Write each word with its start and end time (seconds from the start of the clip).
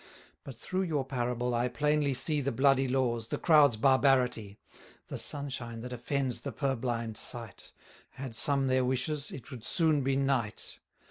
But 0.43 0.55
through 0.57 0.81
your 0.81 1.05
parable 1.05 1.53
I 1.53 1.67
plainly 1.67 2.15
see 2.15 2.41
The 2.41 2.51
bloody 2.51 2.87
laws, 2.87 3.27
the 3.27 3.37
crowd's 3.37 3.77
barbarity; 3.77 4.57
The 5.09 5.19
sunshine 5.19 5.81
that 5.81 5.93
offends 5.93 6.39
the 6.39 6.51
purblind 6.51 7.17
sight: 7.17 7.71
Had 8.13 8.35
some 8.35 8.65
their 8.65 8.83
wishes, 8.83 9.29
it 9.29 9.51
would 9.51 9.63
soon 9.63 10.01
be 10.01 10.15
night. 10.15 10.79